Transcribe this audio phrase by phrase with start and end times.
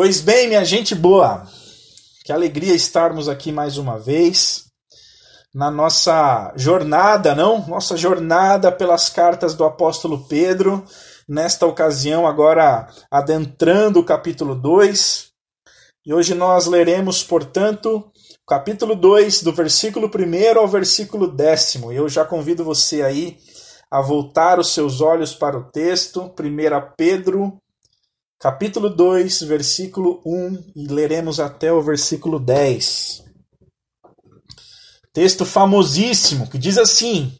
[0.00, 1.44] Pois bem, minha gente boa,
[2.24, 4.66] que alegria estarmos aqui mais uma vez
[5.52, 7.66] na nossa jornada, não?
[7.66, 10.84] Nossa jornada pelas cartas do apóstolo Pedro,
[11.28, 15.32] nesta ocasião agora adentrando o capítulo 2.
[16.06, 18.08] E hoje nós leremos, portanto,
[18.46, 21.74] capítulo 2, do versículo 1 ao versículo 10.
[21.74, 23.36] E eu já convido você aí
[23.90, 27.60] a voltar os seus olhos para o texto, 1 Pedro
[28.40, 33.24] capítulo 2, versículo 1, e leremos até o versículo 10.
[35.12, 37.32] Texto famosíssimo que diz assim: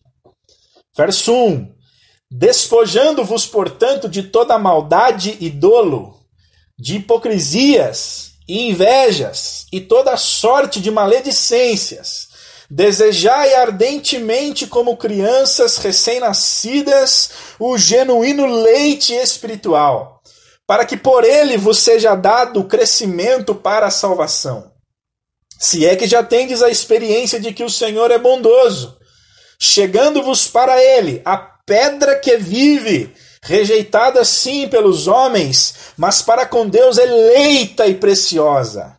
[0.97, 1.73] verso 1:
[2.29, 6.19] Despojando-vos, portanto, de toda maldade e dolo,
[6.77, 12.27] de hipocrisias e invejas e toda sorte de maledicências,
[12.69, 20.18] desejai ardentemente, como crianças recém-nascidas, o genuíno leite espiritual
[20.69, 24.71] para que por ele vos seja dado o crescimento para a salvação.
[25.59, 28.99] Se é que já tendes a experiência de que o Senhor é bondoso,
[29.59, 36.99] chegando-vos para ele, a pedra que vive, rejeitada sim pelos homens, mas para com Deus
[36.99, 38.98] eleita e preciosa.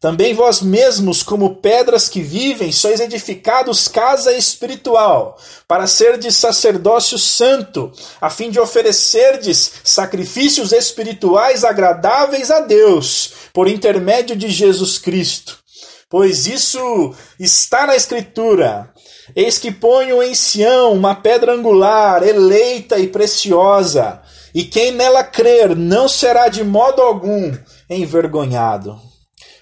[0.00, 5.36] Também vós mesmos, como pedras que vivem, sois edificados casa espiritual,
[5.68, 14.34] para serdes sacerdócio santo, a fim de oferecerdes sacrifícios espirituais agradáveis a Deus, por intermédio
[14.34, 15.58] de Jesus Cristo.
[16.08, 18.88] Pois isso está na Escritura.
[19.36, 24.22] Eis que ponho em Sião uma pedra angular, eleita e preciosa,
[24.54, 27.54] e quem nela crer não será de modo algum
[27.88, 29.09] envergonhado.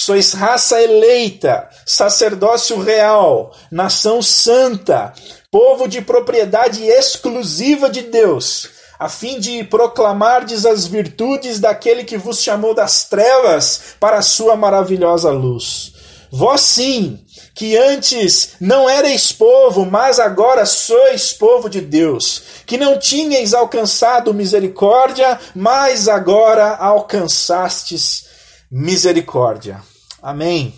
[0.00, 5.12] Sois raça eleita, sacerdócio real, nação santa,
[5.50, 12.40] povo de propriedade exclusiva de Deus, a fim de proclamardes as virtudes daquele que vos
[12.40, 15.92] chamou das trevas para a sua maravilhosa luz.
[16.30, 17.18] Vós sim,
[17.52, 24.32] que antes não erais povo, mas agora sois povo de Deus, que não tinhais alcançado
[24.32, 28.28] misericórdia, mas agora alcançastes
[28.70, 29.87] misericórdia.
[30.22, 30.74] Amém.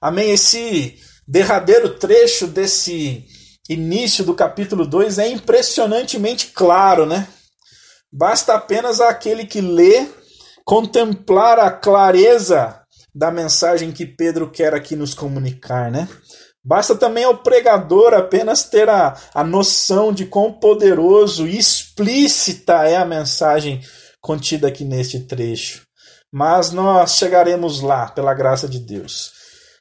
[0.00, 0.30] Amém.
[0.30, 3.24] Esse derradeiro trecho desse
[3.68, 7.26] início do capítulo 2 é impressionantemente claro, né?
[8.12, 10.06] Basta apenas aquele que lê
[10.64, 12.80] contemplar a clareza
[13.14, 16.08] da mensagem que Pedro quer aqui nos comunicar, né?
[16.64, 22.96] Basta também ao pregador apenas ter a, a noção de quão poderoso e explícita é
[22.96, 23.80] a mensagem
[24.20, 25.85] contida aqui neste trecho
[26.32, 29.32] mas nós chegaremos lá, pela graça de Deus.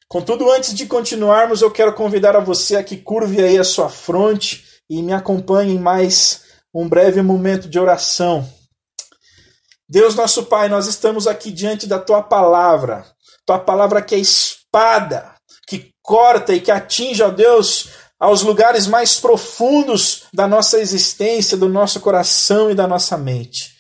[0.08, 3.90] Contudo, antes de continuarmos, eu quero convidar a você a que curve aí a sua
[3.90, 8.48] fronte e me acompanhe em mais um breve momento de oração.
[9.88, 13.06] Deus nosso Pai, nós estamos aqui diante da tua palavra,
[13.46, 15.34] tua palavra que é espada,
[15.68, 17.90] que corta e que atinge, ó Deus,
[18.20, 23.75] aos lugares mais profundos da nossa existência, do nosso coração e da nossa mente.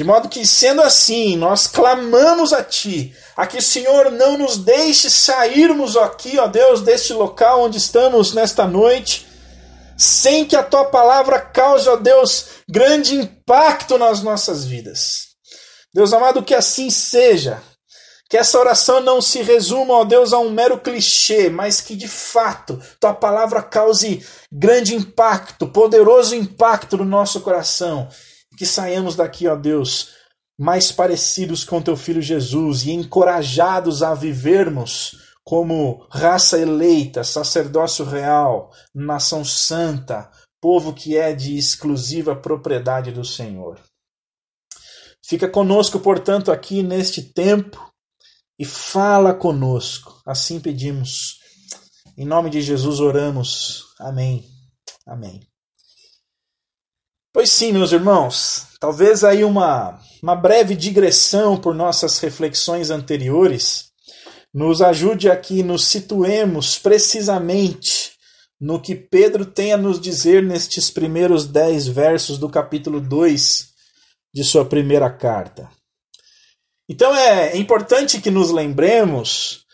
[0.00, 4.56] De modo que, sendo assim, nós clamamos a Ti, a que o Senhor não nos
[4.56, 9.28] deixe sairmos aqui, ó Deus, deste local onde estamos nesta noite,
[9.98, 15.34] sem que a Tua palavra cause, ó Deus, grande impacto nas nossas vidas.
[15.92, 17.62] Deus amado, que assim seja.
[18.30, 22.08] Que essa oração não se resuma, ó Deus, a um mero clichê, mas que de
[22.08, 28.08] fato tua palavra cause grande impacto, poderoso impacto no nosso coração
[28.60, 30.10] que saiamos daqui, ó Deus,
[30.58, 38.70] mais parecidos com teu filho Jesus e encorajados a vivermos como raça eleita, sacerdócio real,
[38.94, 40.30] nação santa,
[40.60, 43.80] povo que é de exclusiva propriedade do Senhor.
[45.24, 47.90] Fica conosco, portanto, aqui neste tempo
[48.58, 50.20] e fala conosco.
[50.26, 51.38] Assim pedimos.
[52.14, 53.86] Em nome de Jesus oramos.
[53.98, 54.44] Amém.
[55.06, 55.49] Amém.
[57.32, 63.90] Pois sim, meus irmãos, talvez aí uma, uma breve digressão por nossas reflexões anteriores
[64.52, 68.12] nos ajude a que nos situemos precisamente
[68.60, 73.68] no que Pedro tem a nos dizer nestes primeiros dez versos do capítulo 2
[74.34, 75.70] de sua primeira carta.
[76.88, 79.64] Então é importante que nos lembremos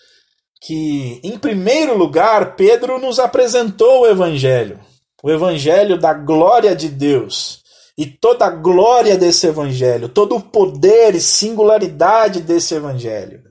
[0.61, 4.79] que, em primeiro lugar, Pedro nos apresentou o Evangelho,
[5.23, 7.65] o Evangelho da glória de Deus.
[7.99, 13.43] E toda a glória desse Evangelho, todo o poder e singularidade desse Evangelho.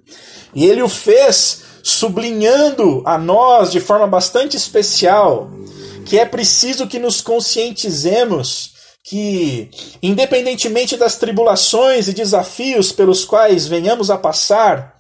[0.54, 5.50] E ele o fez sublinhando a nós de forma bastante especial
[6.06, 8.74] que é preciso que nos conscientizemos
[9.04, 9.70] que,
[10.02, 14.95] independentemente das tribulações e desafios pelos quais venhamos a passar,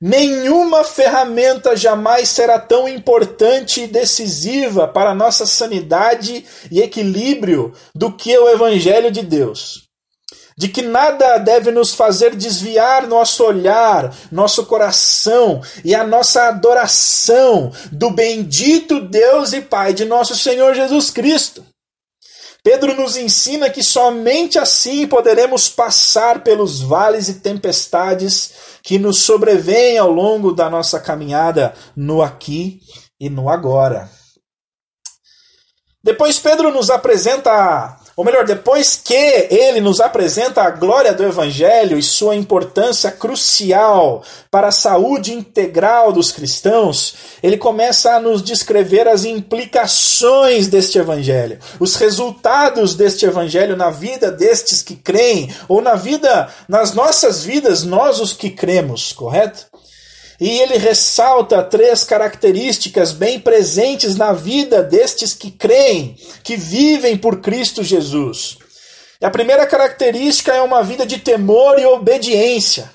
[0.00, 8.36] nenhuma ferramenta jamais será tão importante e decisiva para nossa sanidade e equilíbrio do que
[8.36, 9.88] o Evangelho de Deus
[10.58, 17.70] de que nada deve nos fazer desviar nosso olhar, nosso coração e a nossa adoração
[17.92, 21.64] do bendito Deus e Pai de nosso Senhor Jesus Cristo.
[22.62, 28.52] Pedro nos ensina que somente assim poderemos passar pelos vales e tempestades
[28.82, 32.80] que nos sobrevêm ao longo da nossa caminhada no aqui
[33.18, 34.10] e no agora.
[36.02, 41.96] Depois Pedro nos apresenta ou melhor, depois que ele nos apresenta a glória do Evangelho
[41.96, 49.06] e sua importância crucial para a saúde integral dos cristãos, ele começa a nos descrever
[49.06, 55.94] as implicações deste Evangelho, os resultados deste Evangelho na vida destes que creem, ou na
[55.94, 59.68] vida, nas nossas vidas, nós os que cremos, correto?
[60.40, 67.40] E ele ressalta três características bem presentes na vida destes que creem, que vivem por
[67.40, 68.58] Cristo Jesus.
[69.20, 72.88] A primeira característica é uma vida de temor e obediência.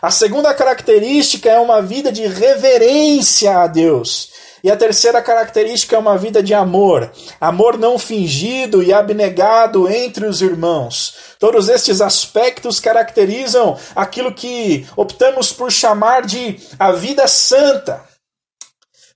[0.00, 4.30] A segunda característica é uma vida de reverência a Deus.
[4.62, 7.10] E a terceira característica é uma vida de amor,
[7.40, 11.14] amor não fingido e abnegado entre os irmãos.
[11.38, 18.02] Todos estes aspectos caracterizam aquilo que optamos por chamar de a vida santa.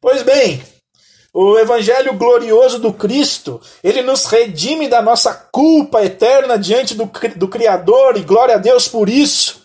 [0.00, 0.62] Pois bem,
[1.32, 7.49] o evangelho glorioso do Cristo, ele nos redime da nossa culpa eterna diante do, do
[7.49, 9.60] Criador e glória a Deus por isso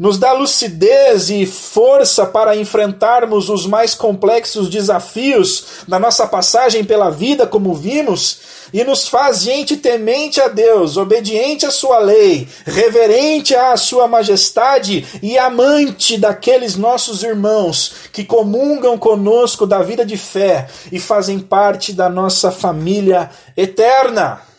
[0.00, 7.10] nos dá lucidez e força para enfrentarmos os mais complexos desafios da nossa passagem pela
[7.10, 8.38] vida, como vimos,
[8.72, 15.06] e nos faz gente temente a Deus, obediente à sua lei, reverente à sua majestade
[15.22, 21.92] e amante daqueles nossos irmãos que comungam conosco da vida de fé e fazem parte
[21.92, 24.49] da nossa família eterna.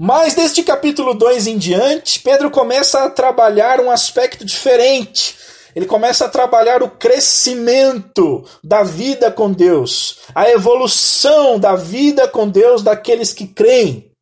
[0.00, 5.34] Mas deste capítulo 2 em diante, Pedro começa a trabalhar um aspecto diferente.
[5.74, 12.48] Ele começa a trabalhar o crescimento da vida com Deus, a evolução da vida com
[12.48, 14.12] Deus daqueles que creem,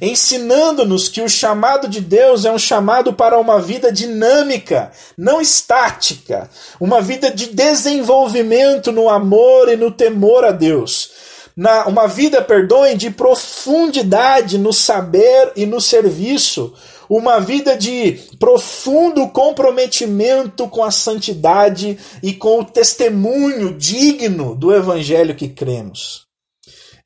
[0.00, 6.48] ensinando-nos que o chamado de Deus é um chamado para uma vida dinâmica, não estática,
[6.80, 11.15] uma vida de desenvolvimento no amor e no temor a Deus
[11.56, 16.74] na uma vida, perdoem, de profundidade no saber e no serviço,
[17.08, 25.34] uma vida de profundo comprometimento com a santidade e com o testemunho digno do evangelho
[25.34, 26.26] que cremos.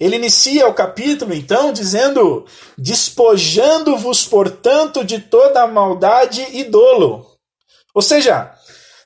[0.01, 7.27] Ele inicia o capítulo, então, dizendo: despojando-vos, portanto, de toda maldade e dolo.
[7.95, 8.51] Ou seja,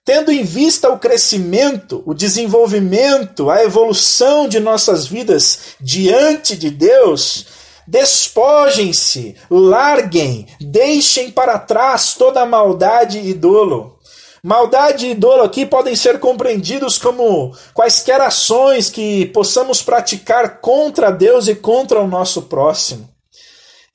[0.05, 7.47] Tendo em vista o crescimento, o desenvolvimento, a evolução de nossas vidas diante de Deus,
[7.87, 13.99] despojem-se, larguem, deixem para trás toda a maldade e dolo.
[14.43, 21.49] Maldade e dolo aqui podem ser compreendidos como quaisquer ações que possamos praticar contra Deus
[21.49, 23.14] e contra o nosso próximo.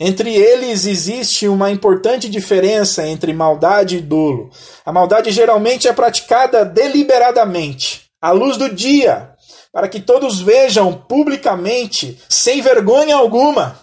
[0.02, 4.50] Entre eles existe uma importante diferença entre maldade e dolo.
[4.86, 9.32] A maldade geralmente é praticada deliberadamente, à luz do dia,
[9.74, 13.78] para que todos vejam publicamente, sem vergonha alguma.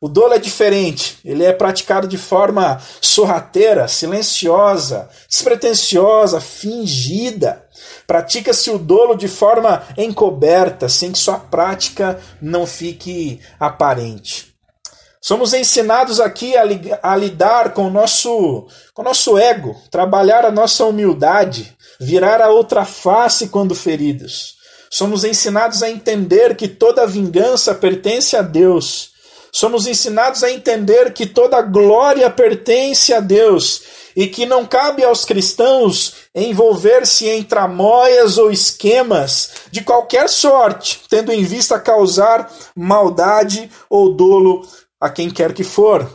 [0.00, 7.62] O dolo é diferente, ele é praticado de forma sorrateira, silenciosa, despretensiosa, fingida.
[8.06, 14.48] Pratica-se o dolo de forma encoberta, sem que sua prática não fique aparente.
[15.28, 20.46] Somos ensinados aqui a, li a lidar com o, nosso, com o nosso ego, trabalhar
[20.46, 24.54] a nossa humildade, virar a outra face quando feridos.
[24.90, 29.10] Somos ensinados a entender que toda vingança pertence a Deus.
[29.52, 33.82] Somos ensinados a entender que toda glória pertence a Deus
[34.16, 41.30] e que não cabe aos cristãos envolver-se em tramóias ou esquemas de qualquer sorte, tendo
[41.30, 44.66] em vista causar maldade ou dolo
[45.00, 46.10] a quem quer que for.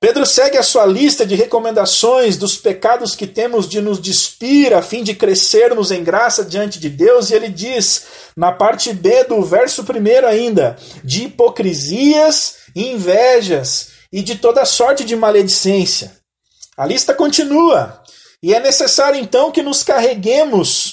[0.00, 4.80] Pedro segue a sua lista de recomendações dos pecados que temos de nos despir a
[4.80, 9.42] fim de crescermos em graça diante de Deus, e ele diz, na parte B do
[9.42, 16.16] verso 1 ainda, de hipocrisias invejas e de toda sorte de maledicência.
[16.78, 18.02] A lista continua,
[18.42, 20.92] e é necessário então que nos carreguemos,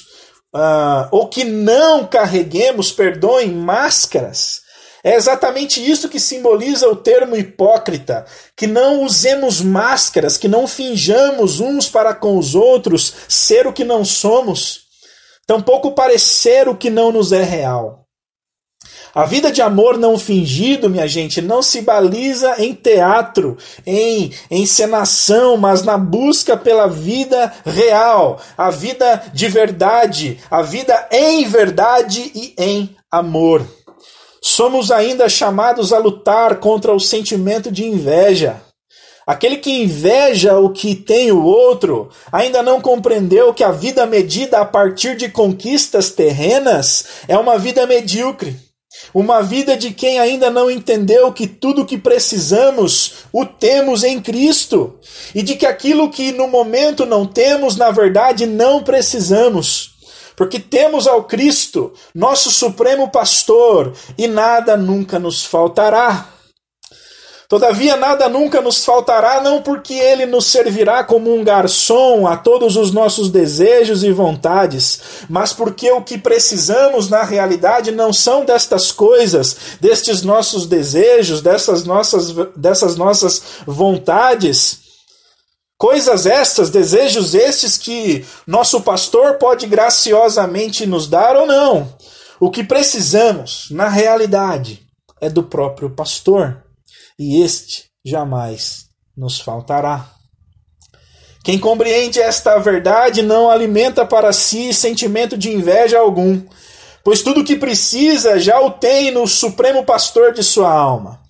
[0.54, 4.67] uh, ou que não carreguemos, perdoem, máscaras
[5.02, 8.26] é exatamente isso que simboliza o termo hipócrita,
[8.56, 13.84] que não usemos máscaras, que não finjamos uns para com os outros ser o que
[13.84, 14.82] não somos,
[15.46, 18.04] tampouco parecer o que não nos é real.
[19.14, 25.56] A vida de amor não fingido, minha gente, não se baliza em teatro, em encenação,
[25.56, 32.54] mas na busca pela vida real, a vida de verdade, a vida em verdade e
[32.58, 33.66] em amor.
[34.40, 38.62] Somos ainda chamados a lutar contra o sentimento de inveja.
[39.26, 44.58] Aquele que inveja o que tem o outro ainda não compreendeu que a vida medida
[44.58, 48.56] a partir de conquistas terrenas é uma vida medíocre.
[49.12, 54.20] Uma vida de quem ainda não entendeu que tudo o que precisamos o temos em
[54.20, 54.98] Cristo
[55.34, 59.87] e de que aquilo que no momento não temos, na verdade, não precisamos
[60.38, 66.28] porque temos ao Cristo, nosso supremo pastor, e nada nunca nos faltará.
[67.48, 72.76] Todavia, nada nunca nos faltará, não porque ele nos servirá como um garçom a todos
[72.76, 78.92] os nossos desejos e vontades, mas porque o que precisamos na realidade não são destas
[78.92, 84.86] coisas, destes nossos desejos, dessas nossas, dessas nossas vontades
[85.78, 91.96] Coisas estas, desejos estes que nosso pastor pode graciosamente nos dar ou não.
[92.40, 94.82] O que precisamos, na realidade,
[95.20, 96.64] é do próprio pastor,
[97.16, 100.10] e este jamais nos faltará.
[101.44, 106.42] Quem compreende esta verdade não alimenta para si sentimento de inveja algum,
[107.04, 111.20] pois tudo o que precisa já o tem no supremo pastor de sua alma.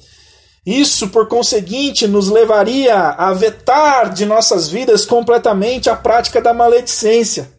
[0.67, 7.51] Isso, por conseguinte, nos levaria a vetar de nossas vidas completamente a prática da maledicência.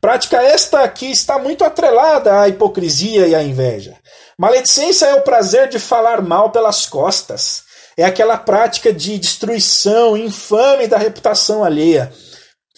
[0.00, 3.96] Prática esta que está muito atrelada à hipocrisia e à inveja.
[4.38, 7.62] Maledicência é o prazer de falar mal pelas costas.
[7.96, 12.12] É aquela prática de destruição infame da reputação alheia,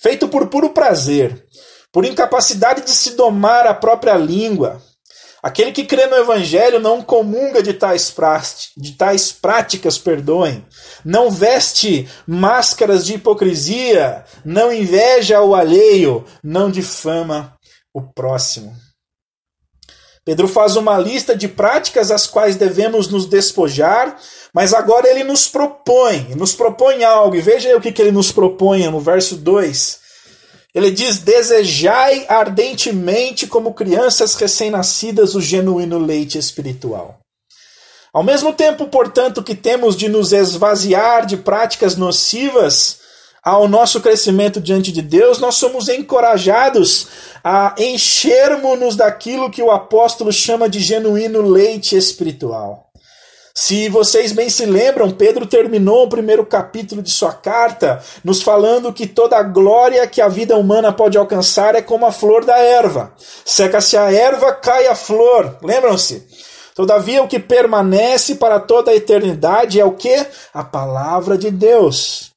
[0.03, 1.45] feito por puro prazer,
[1.93, 4.81] por incapacidade de se domar a própria língua,
[5.43, 8.15] Aquele que crê no Evangelho não comunga de tais,
[8.77, 10.65] de tais práticas, perdoem,
[11.05, 17.57] não veste máscaras de hipocrisia, não inveja o alheio, não difama
[17.95, 18.75] o próximo.
[20.25, 24.19] Pedro faz uma lista de práticas às quais devemos nos despojar,
[24.55, 28.13] mas agora ele nos propõe, nos propõe algo, e veja aí o que, que ele
[28.13, 30.00] nos propõe no verso 2.
[30.75, 37.19] Ele diz: Desejai ardentemente, como crianças recém-nascidas, o genuíno leite espiritual.
[38.13, 42.99] Ao mesmo tempo, portanto, que temos de nos esvaziar de práticas nocivas
[43.43, 47.07] ao nosso crescimento diante de Deus, nós somos encorajados
[47.43, 52.90] a enchermos-nos daquilo que o apóstolo chama de genuíno leite espiritual.
[53.55, 58.93] Se vocês bem se lembram, Pedro terminou o primeiro capítulo de sua carta nos falando
[58.93, 62.57] que toda a glória que a vida humana pode alcançar é como a flor da
[62.57, 63.13] erva.
[63.45, 65.59] Seca-se a erva, cai a flor.
[65.63, 66.27] Lembram-se?
[66.75, 70.27] Todavia, o que permanece para toda a eternidade é o que?
[70.55, 72.31] A palavra de Deus.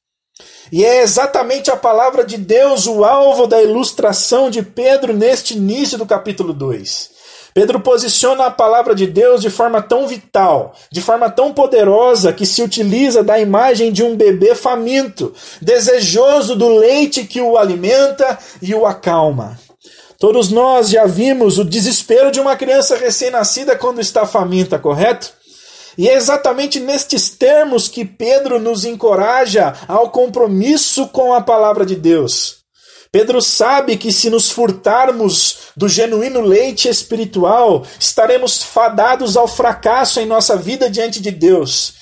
[0.72, 5.96] E é exatamente a palavra de Deus o alvo da ilustração de Pedro neste início
[5.96, 7.13] do capítulo 2.
[7.54, 12.44] Pedro posiciona a palavra de Deus de forma tão vital, de forma tão poderosa, que
[12.44, 15.32] se utiliza da imagem de um bebê faminto,
[15.62, 19.56] desejoso do leite que o alimenta e o acalma.
[20.18, 25.32] Todos nós já vimos o desespero de uma criança recém-nascida quando está faminta, correto?
[25.96, 31.94] E é exatamente nestes termos que Pedro nos encoraja ao compromisso com a palavra de
[31.94, 32.63] Deus.
[33.14, 40.26] Pedro sabe que se nos furtarmos do genuíno leite espiritual, estaremos fadados ao fracasso em
[40.26, 41.94] nossa vida diante de Deus.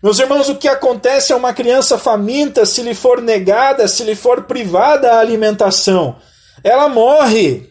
[0.00, 4.14] Meus irmãos, o que acontece a uma criança faminta se lhe for negada, se lhe
[4.14, 6.18] for privada a alimentação?
[6.62, 7.68] Ela morre.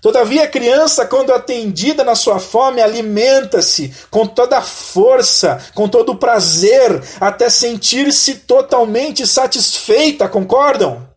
[0.00, 6.12] Todavia, a criança, quando atendida na sua fome, alimenta-se com toda a força, com todo
[6.12, 11.08] o prazer, até sentir-se totalmente satisfeita, concordam?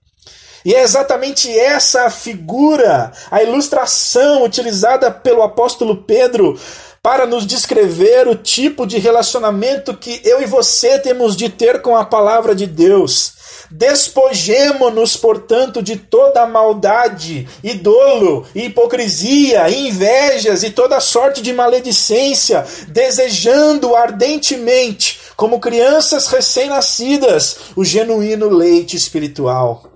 [0.63, 6.59] E é exatamente essa a figura, a ilustração utilizada pelo apóstolo Pedro
[7.01, 11.95] para nos descrever o tipo de relacionamento que eu e você temos de ter com
[11.95, 13.33] a palavra de Deus.
[13.71, 17.47] Despojemo-nos, portanto, de toda maldade,
[17.81, 27.83] dolo, e hipocrisia, invejas e toda sorte de maledicência, desejando ardentemente, como crianças recém-nascidas, o
[27.85, 29.90] genuíno leite espiritual,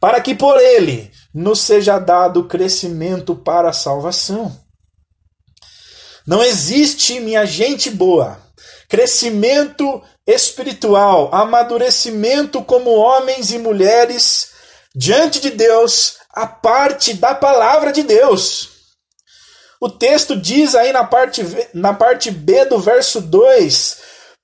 [0.00, 4.56] para que por ele nos seja dado crescimento para a salvação.
[6.26, 8.38] Não existe, minha gente boa,
[8.88, 14.50] crescimento espiritual, amadurecimento como homens e mulheres
[14.94, 18.70] diante de Deus, a parte da palavra de Deus.
[19.80, 23.98] O texto diz aí na parte, na parte B do verso 2: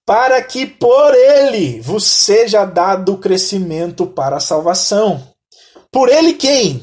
[0.06, 5.31] para que por ele vos seja dado crescimento para a salvação.
[5.92, 6.82] Por ele quem?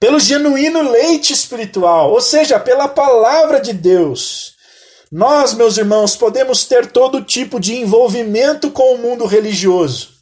[0.00, 4.54] Pelo genuíno leite espiritual, ou seja, pela palavra de Deus.
[5.12, 10.21] Nós, meus irmãos, podemos ter todo tipo de envolvimento com o mundo religioso.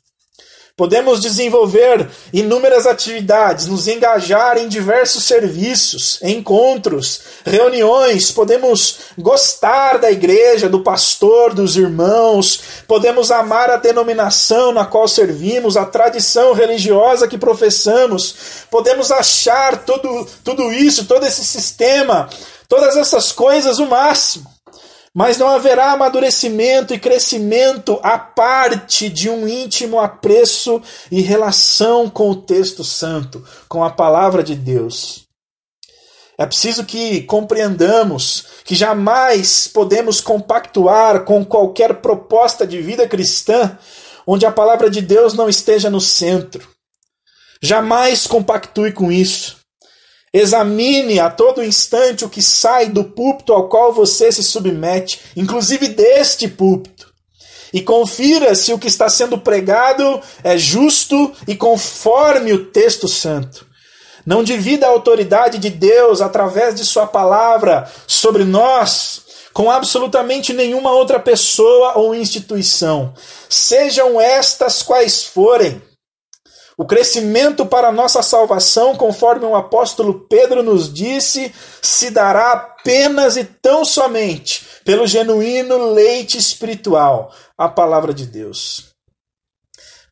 [0.80, 10.70] Podemos desenvolver inúmeras atividades, nos engajar em diversos serviços, encontros, reuniões, podemos gostar da igreja,
[10.70, 17.36] do pastor, dos irmãos, podemos amar a denominação na qual servimos, a tradição religiosa que
[17.36, 18.34] professamos,
[18.70, 22.26] podemos achar tudo, tudo isso, todo esse sistema,
[22.66, 24.49] todas essas coisas o máximo.
[25.14, 32.30] Mas não haverá amadurecimento e crescimento a parte de um íntimo apreço e relação com
[32.30, 35.28] o texto santo, com a palavra de Deus.
[36.38, 43.76] É preciso que compreendamos que jamais podemos compactuar com qualquer proposta de vida cristã
[44.26, 46.66] onde a palavra de Deus não esteja no centro.
[47.62, 49.59] Jamais compactue com isso.
[50.32, 55.88] Examine a todo instante o que sai do púlpito ao qual você se submete, inclusive
[55.88, 57.10] deste púlpito.
[57.72, 63.66] E confira se o que está sendo pregado é justo e conforme o texto santo.
[64.24, 70.92] Não divida a autoridade de Deus através de Sua palavra sobre nós com absolutamente nenhuma
[70.92, 73.12] outra pessoa ou instituição,
[73.48, 75.82] sejam estas quais forem.
[76.80, 83.36] O crescimento para a nossa salvação, conforme o apóstolo Pedro nos disse, se dará apenas
[83.36, 88.94] e tão somente pelo genuíno leite espiritual, a palavra de Deus.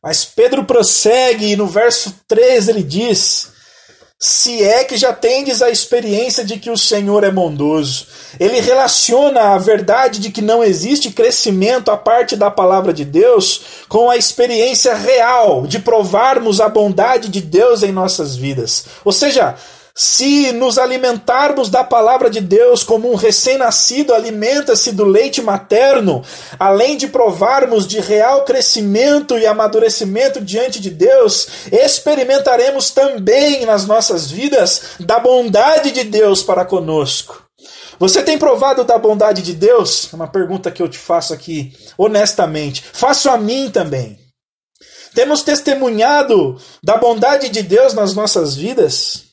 [0.03, 3.51] Mas Pedro prossegue e no verso 3 ele diz:
[4.21, 8.05] se é que já tendes a experiência de que o Senhor é bondoso.
[8.37, 13.61] Ele relaciona a verdade de que não existe crescimento a parte da palavra de Deus
[13.87, 18.87] com a experiência real de provarmos a bondade de Deus em nossas vidas.
[19.05, 19.55] Ou seja,
[20.01, 26.23] se nos alimentarmos da palavra de Deus como um recém-nascido alimenta-se do leite materno,
[26.57, 34.31] além de provarmos de real crescimento e amadurecimento diante de Deus, experimentaremos também nas nossas
[34.31, 37.43] vidas da bondade de Deus para conosco.
[37.99, 40.07] Você tem provado da bondade de Deus?
[40.13, 42.85] É uma pergunta que eu te faço aqui honestamente.
[42.93, 44.17] Faço a mim também.
[45.13, 49.27] Temos testemunhado da bondade de Deus nas nossas vidas?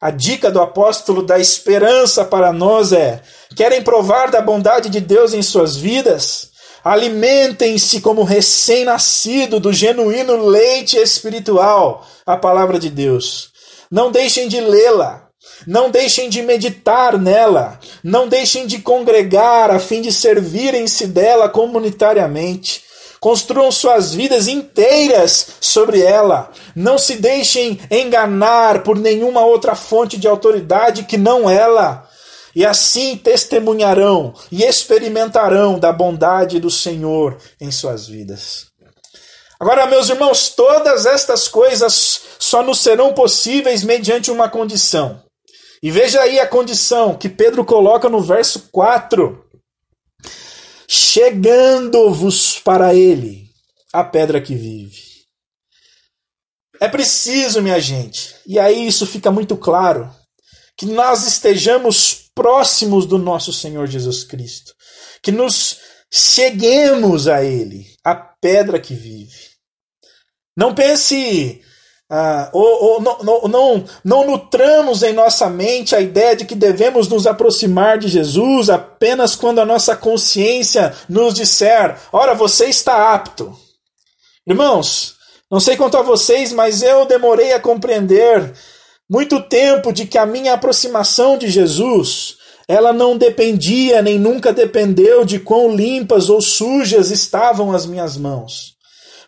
[0.00, 3.20] A dica do apóstolo da esperança para nós é:
[3.56, 6.50] querem provar da bondade de Deus em suas vidas?
[6.84, 13.50] Alimentem-se como recém-nascido do genuíno leite espiritual, a palavra de Deus.
[13.90, 15.28] Não deixem de lê-la,
[15.66, 22.84] não deixem de meditar nela, não deixem de congregar a fim de servirem-se dela comunitariamente.
[23.20, 26.50] Construam suas vidas inteiras sobre ela.
[26.74, 32.08] Não se deixem enganar por nenhuma outra fonte de autoridade que não ela.
[32.54, 38.66] E assim testemunharão e experimentarão da bondade do Senhor em suas vidas.
[39.60, 45.20] Agora, meus irmãos, todas estas coisas só nos serão possíveis mediante uma condição.
[45.82, 49.44] E veja aí a condição que Pedro coloca no verso 4
[50.88, 53.50] chegando-vos para ele
[53.92, 55.02] a pedra que vive.
[56.80, 60.14] É preciso, minha gente, e aí isso fica muito claro,
[60.76, 64.72] que nós estejamos próximos do nosso Senhor Jesus Cristo,
[65.20, 65.80] que nos
[66.12, 69.50] cheguemos a Ele, a pedra que vive.
[70.56, 71.60] Não pense
[72.10, 76.54] ah, ou, ou não, não, não, não nutramos em nossa mente a ideia de que
[76.54, 83.14] devemos nos aproximar de Jesus apenas quando a nossa consciência nos disser: ora, você está
[83.14, 83.54] apto.
[84.46, 85.16] Irmãos,
[85.50, 88.54] não sei quanto a vocês, mas eu demorei a compreender
[89.08, 92.36] muito tempo de que a minha aproximação de Jesus
[92.68, 98.74] ela não dependia nem nunca dependeu de quão limpas ou sujas estavam as minhas mãos,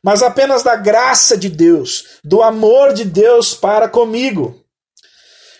[0.02, 4.60] mas apenas da graça de Deus, do amor de Deus para comigo.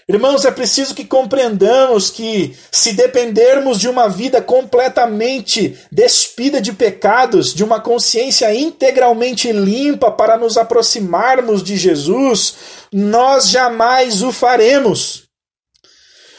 [0.09, 7.55] Irmãos, é preciso que compreendamos que, se dependermos de uma vida completamente despida de pecados,
[7.55, 12.55] de uma consciência integralmente limpa para nos aproximarmos de Jesus,
[12.93, 15.29] nós jamais o faremos.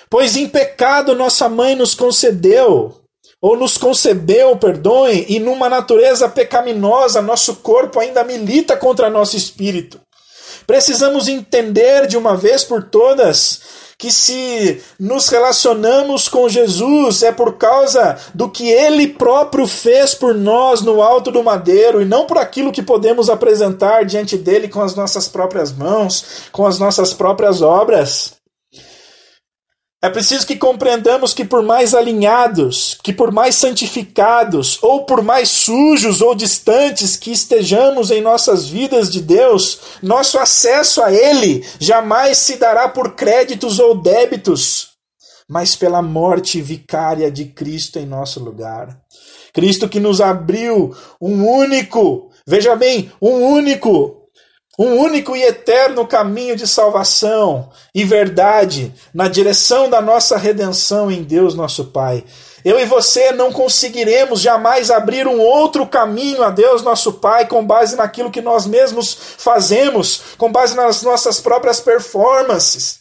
[0.09, 3.00] Pois em pecado nossa mãe nos concedeu,
[3.41, 9.99] ou nos concebeu, perdoem, e numa natureza pecaminosa nosso corpo ainda milita contra nosso espírito.
[10.67, 17.53] Precisamos entender de uma vez por todas que se nos relacionamos com Jesus é por
[17.57, 22.39] causa do que ele próprio fez por nós no alto do madeiro e não por
[22.39, 27.61] aquilo que podemos apresentar diante dele com as nossas próprias mãos, com as nossas próprias
[27.61, 28.40] obras.
[30.03, 35.49] É preciso que compreendamos que, por mais alinhados, que por mais santificados, ou por mais
[35.49, 42.39] sujos ou distantes que estejamos em nossas vidas de Deus, nosso acesso a Ele jamais
[42.39, 44.93] se dará por créditos ou débitos,
[45.47, 48.97] mas pela morte vicária de Cristo em nosso lugar.
[49.53, 54.20] Cristo que nos abriu um único, veja bem, um único
[54.79, 61.23] um único e eterno caminho de salvação e verdade na direção da nossa redenção em
[61.23, 62.23] Deus nosso Pai.
[62.63, 67.65] Eu e você não conseguiremos jamais abrir um outro caminho a Deus nosso Pai com
[67.65, 72.99] base naquilo que nós mesmos fazemos, com base nas nossas próprias performances.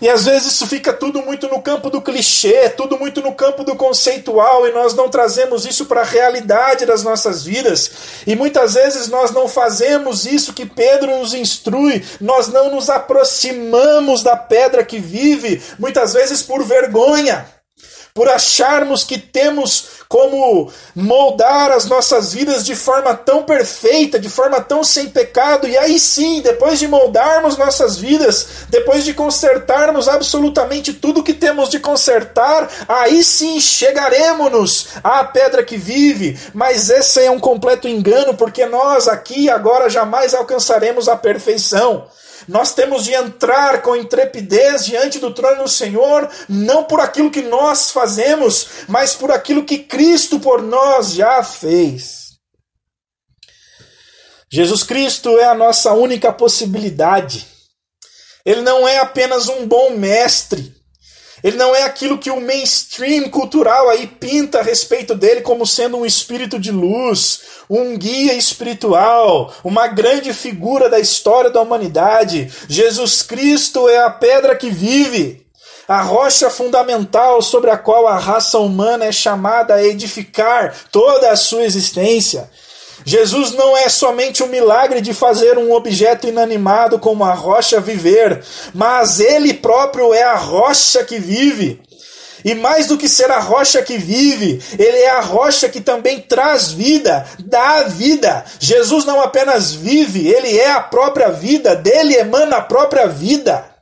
[0.00, 3.64] E às vezes isso fica tudo muito no campo do clichê, tudo muito no campo
[3.64, 7.90] do conceitual, e nós não trazemos isso para a realidade das nossas vidas.
[8.26, 14.22] E muitas vezes nós não fazemos isso que Pedro nos instrui, nós não nos aproximamos
[14.22, 17.58] da pedra que vive, muitas vezes por vergonha
[18.18, 24.58] por acharmos que temos como moldar as nossas vidas de forma tão perfeita, de forma
[24.58, 30.94] tão sem pecado, e aí sim, depois de moldarmos nossas vidas, depois de consertarmos absolutamente
[30.94, 36.38] tudo que temos de consertar, aí sim chegaremos à pedra que vive.
[36.54, 42.06] Mas esse é um completo engano, porque nós aqui agora jamais alcançaremos a perfeição.
[42.48, 47.42] Nós temos de entrar com intrepidez diante do trono do Senhor, não por aquilo que
[47.42, 52.38] nós fazemos, mas por aquilo que Cristo por nós já fez.
[54.50, 57.46] Jesus Cristo é a nossa única possibilidade.
[58.46, 60.74] Ele não é apenas um bom mestre,
[61.42, 65.98] ele não é aquilo que o mainstream cultural aí pinta a respeito dele como sendo
[65.98, 72.50] um espírito de luz, um guia espiritual, uma grande figura da história da humanidade.
[72.68, 75.46] Jesus Cristo é a pedra que vive,
[75.86, 81.36] a rocha fundamental sobre a qual a raça humana é chamada a edificar toda a
[81.36, 82.50] sua existência.
[83.04, 88.42] Jesus não é somente o milagre de fazer um objeto inanimado como a rocha viver,
[88.74, 91.80] mas ele próprio é a rocha que vive.
[92.44, 96.20] E mais do que ser a rocha que vive, ele é a rocha que também
[96.20, 98.44] traz vida, dá vida.
[98.60, 103.77] Jesus não apenas vive, ele é a própria vida, dele emana a própria vida.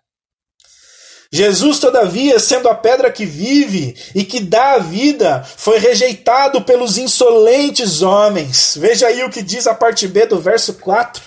[1.33, 6.99] Jesus, todavia, sendo a pedra que vive e que dá a vida, foi rejeitado pelos
[6.99, 8.77] insolentes homens.
[8.77, 11.23] Veja aí o que diz a parte B do verso 4.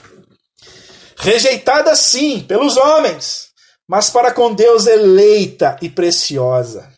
[1.17, 3.49] Rejeitada sim pelos homens,
[3.87, 6.89] mas para com Deus eleita e preciosa.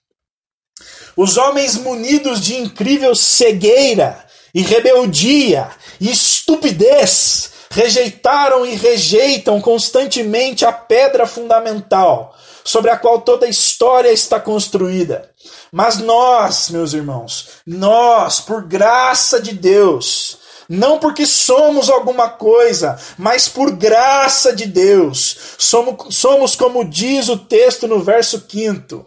[1.18, 10.72] Os homens munidos de incrível cegueira e rebeldia e estupidez rejeitaram e rejeitam constantemente a
[10.72, 15.30] pedra fundamental sobre a qual toda a história está construída.
[15.72, 23.50] Mas nós, meus irmãos, nós, por graça de Deus, não porque somos alguma coisa, mas
[23.50, 29.06] por graça de Deus, somos, somos como diz o texto no verso 5.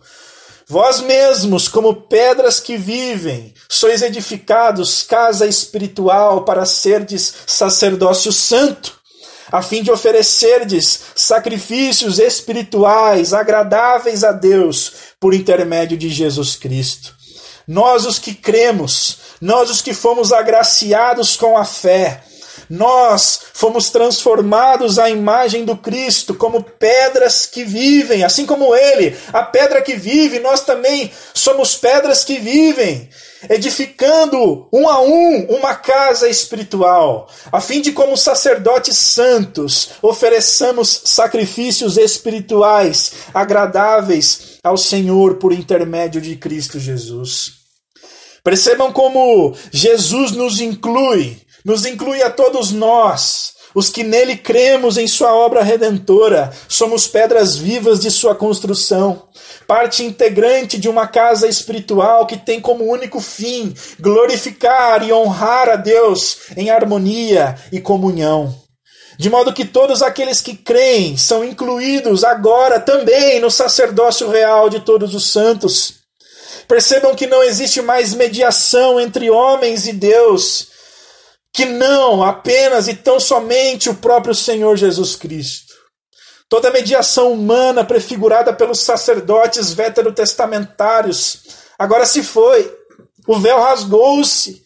[0.67, 9.04] Vós mesmos, como pedras que vivem, sois edificados casa espiritual para serdes sacerdócio santo
[9.55, 17.15] a fim de oferecerdes sacrifícios espirituais agradáveis a Deus por intermédio de Jesus Cristo.
[17.65, 22.25] Nós os que cremos, nós os que fomos agraciados com a fé,
[22.69, 29.43] nós fomos transformados à imagem do Cristo como pedras que vivem, assim como Ele, a
[29.43, 33.09] pedra que vive, nós também somos pedras que vivem
[33.49, 41.97] edificando um a um uma casa espiritual, a fim de, como sacerdotes santos, ofereçamos sacrifícios
[41.97, 47.65] espirituais agradáveis ao Senhor por intermédio de Cristo Jesus.
[48.43, 55.07] Percebam como Jesus nos inclui, nos inclui a todos nós, os que nele cremos em
[55.09, 59.23] sua obra redentora, somos pedras vivas de sua construção,
[59.67, 65.77] parte integrante de uma casa espiritual que tem como único fim glorificar e honrar a
[65.77, 68.55] Deus em harmonia e comunhão.
[69.17, 74.81] De modo que todos aqueles que creem são incluídos agora também no sacerdócio real de
[74.81, 75.95] todos os santos.
[76.67, 80.74] Percebam que não existe mais mediação entre homens e Deus
[81.55, 85.73] que não apenas e tão somente o próprio Senhor Jesus Cristo.
[86.49, 91.43] Toda mediação humana prefigurada pelos sacerdotes veterotestamentários
[91.79, 92.77] agora se foi.
[93.29, 94.65] O véu rasgou-se.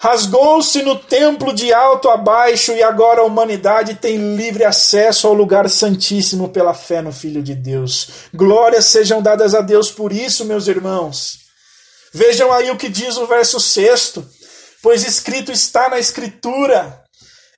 [0.00, 5.34] Rasgou-se no templo de alto a baixo e agora a humanidade tem livre acesso ao
[5.34, 8.08] lugar santíssimo pela fé no Filho de Deus.
[8.34, 11.38] Glórias sejam dadas a Deus por isso, meus irmãos.
[12.12, 14.37] Vejam aí o que diz o verso 6
[14.82, 17.02] Pois escrito está na Escritura: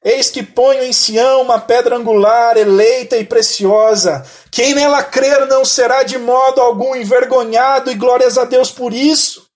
[0.02, 4.24] Eis que ponho em Sião uma pedra angular, eleita e preciosa.
[4.50, 9.46] Quem nela crer não será de modo algum envergonhado, e glórias a Deus por isso.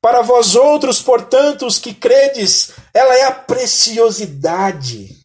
[0.00, 5.18] Para vós outros, portanto, os que credes, ela é a preciosidade.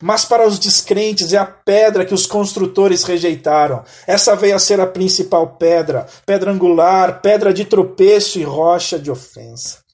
[0.00, 3.82] Mas para os descrentes é a pedra que os construtores rejeitaram.
[4.06, 9.10] Essa veio a ser a principal pedra, pedra angular, pedra de tropeço e rocha de
[9.10, 9.87] ofensa.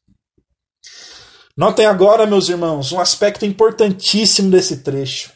[1.56, 5.32] Notem agora, meus irmãos, um aspecto importantíssimo desse trecho.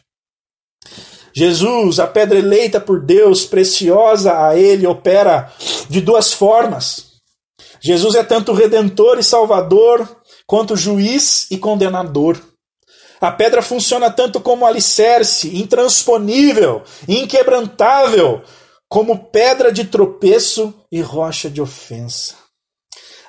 [1.33, 5.53] Jesus, a pedra eleita por Deus, preciosa a Ele, opera
[5.89, 7.13] de duas formas.
[7.79, 10.07] Jesus é tanto redentor e salvador,
[10.45, 12.37] quanto juiz e condenador.
[13.21, 18.41] A pedra funciona tanto como alicerce, intransponível, inquebrantável,
[18.89, 22.38] como pedra de tropeço e rocha de ofensa.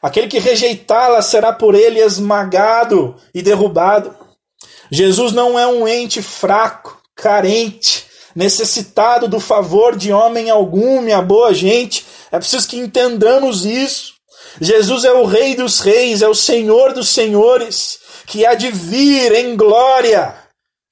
[0.02, 4.14] Aquele que rejeitá-la será por ele esmagado e derrubado.
[4.90, 11.52] Jesus não é um ente fraco, carente, necessitado do favor de homem algum, minha boa
[11.52, 12.04] gente.
[12.32, 14.14] É preciso que entendamos isso.
[14.60, 19.32] Jesus é o Rei dos Reis, é o Senhor dos Senhores, que há de vir
[19.32, 20.34] em glória,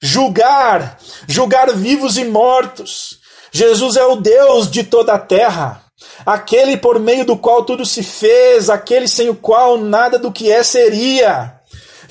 [0.01, 3.17] julgar, julgar vivos e mortos.
[3.51, 5.88] Jesus é o Deus de toda a terra
[6.25, 10.51] aquele por meio do qual tudo se fez, aquele sem o qual nada do que
[10.51, 11.59] é seria.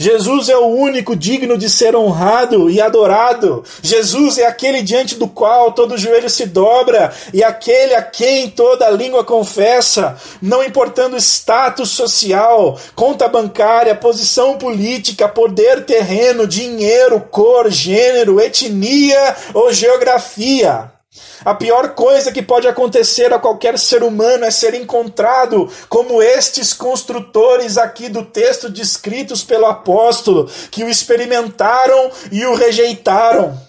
[0.00, 3.64] Jesus é o único digno de ser honrado e adorado.
[3.82, 8.88] Jesus é aquele diante do qual todo joelho se dobra e aquele a quem toda
[8.90, 18.40] língua confessa, não importando status social, conta bancária, posição política, poder terreno, dinheiro, cor, gênero,
[18.40, 20.97] etnia ou geografia.
[21.44, 26.72] A pior coisa que pode acontecer a qualquer ser humano é ser encontrado como estes
[26.72, 33.68] construtores aqui do texto descritos pelo apóstolo, que o experimentaram e o rejeitaram.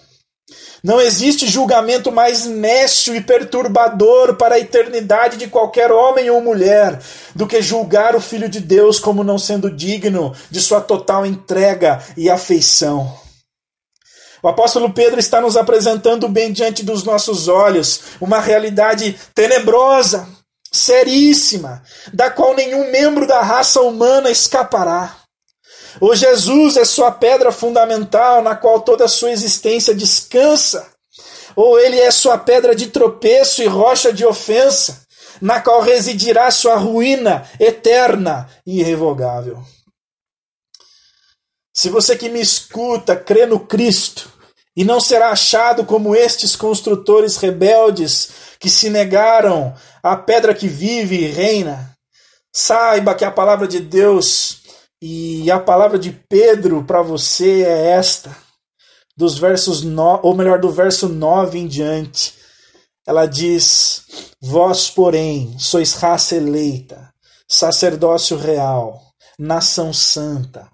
[0.82, 6.98] Não existe julgamento mais nécio e perturbador para a eternidade de qualquer homem ou mulher
[7.34, 12.02] do que julgar o Filho de Deus como não sendo digno de sua total entrega
[12.16, 13.19] e afeição.
[14.42, 20.26] O apóstolo Pedro está nos apresentando bem diante dos nossos olhos uma realidade tenebrosa,
[20.72, 25.16] seríssima, da qual nenhum membro da raça humana escapará.
[26.00, 30.88] O Jesus é sua pedra fundamental na qual toda a sua existência descansa.
[31.56, 35.02] Ou ele é sua pedra de tropeço e rocha de ofensa,
[35.42, 39.60] na qual residirá sua ruína eterna e irrevogável.
[41.74, 44.29] Se você que me escuta crê no Cristo
[44.80, 51.16] e não será achado como estes construtores rebeldes que se negaram à pedra que vive
[51.16, 51.94] e reina,
[52.50, 54.62] saiba que a palavra de Deus
[55.02, 58.34] e a palavra de Pedro para você é esta,
[59.14, 62.32] dos versos no, ou melhor, do verso 9 em diante.
[63.06, 64.04] Ela diz:
[64.40, 67.12] Vós, porém, sois raça eleita,
[67.46, 68.98] sacerdócio real,
[69.38, 70.70] nação santa,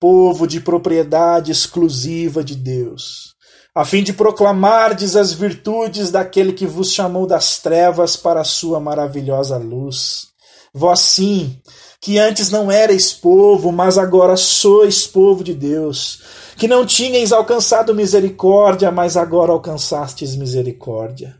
[0.00, 3.31] povo de propriedade exclusiva de Deus,
[3.74, 8.78] a fim de proclamardes as virtudes daquele que vos chamou das trevas para a sua
[8.78, 10.28] maravilhosa luz.
[10.74, 11.58] Vós sim,
[12.00, 16.22] que antes não erais povo, mas agora sois povo de Deus,
[16.56, 21.36] que não tinhais alcançado misericórdia, mas agora alcançastes misericórdia.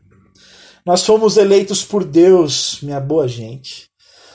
[0.84, 3.91] Nós fomos eleitos por Deus, minha boa gente.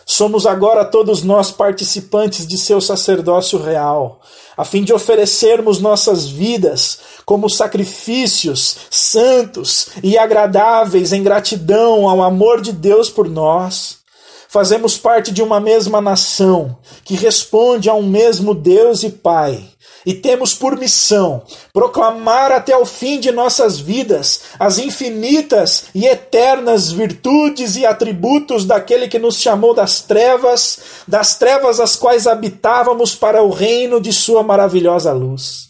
[0.10, 4.22] Somos agora todos nós participantes de seu sacerdócio real,
[4.56, 12.62] a fim de oferecermos nossas vidas como sacrifícios santos e agradáveis em gratidão ao amor
[12.62, 13.98] de Deus por nós.
[14.48, 19.62] Fazemos parte de uma mesma nação que responde a um mesmo Deus e Pai
[20.06, 26.92] e temos por missão proclamar até o fim de nossas vidas as infinitas e eternas
[26.92, 33.42] virtudes e atributos daquele que nos chamou das trevas, das trevas as quais habitávamos para
[33.42, 35.70] o reino de sua maravilhosa luz.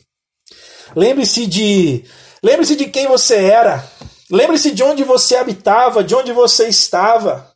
[0.96, 2.04] Lembre-se de,
[2.42, 3.84] lembre-se de quem você era.
[4.30, 7.52] Lembre-se de onde você habitava, de onde você estava.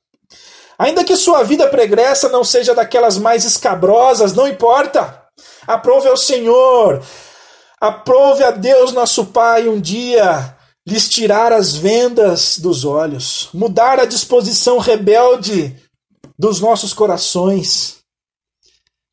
[0.77, 5.20] Ainda que sua vida pregressa não seja daquelas mais escabrosas, não importa.
[5.67, 7.03] Aprove ao Senhor,
[7.79, 14.05] aprove a Deus nosso Pai um dia lhes tirar as vendas dos olhos, mudar a
[14.05, 15.75] disposição rebelde
[16.37, 18.00] dos nossos corações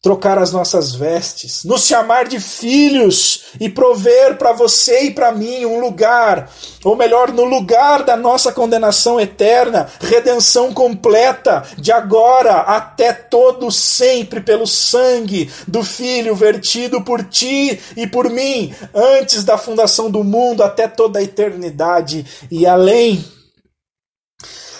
[0.09, 5.67] trocar as nossas vestes, nos chamar de filhos e prover para você e para mim
[5.67, 6.51] um lugar,
[6.83, 14.41] ou melhor, no lugar da nossa condenação eterna, redenção completa, de agora até todo sempre
[14.41, 20.63] pelo sangue do Filho vertido por ti e por mim, antes da fundação do mundo
[20.63, 23.38] até toda a eternidade e além.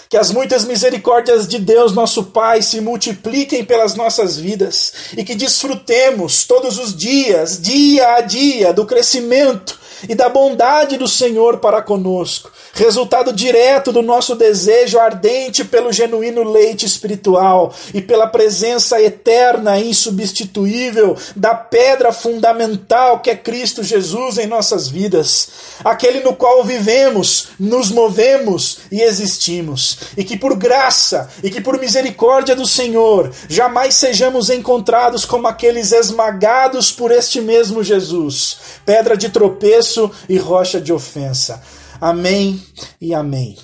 [0.09, 5.35] Que as muitas misericórdias de Deus, nosso Pai, se multipliquem pelas nossas vidas e que
[5.35, 11.81] desfrutemos todos os dias, dia a dia, do crescimento e da bondade do Senhor para
[11.81, 19.79] conosco, resultado direto do nosso desejo ardente pelo genuíno leite espiritual e pela presença eterna
[19.79, 25.49] e insubstituível da pedra fundamental que é Cristo Jesus em nossas vidas,
[25.83, 31.79] aquele no qual vivemos, nos movemos e existimos, e que por graça e que por
[31.79, 39.29] misericórdia do Senhor jamais sejamos encontrados como aqueles esmagados por este mesmo Jesus, pedra de
[39.89, 41.61] tropeço e rocha de ofensa.
[41.99, 42.61] Amém
[43.01, 43.57] e amém.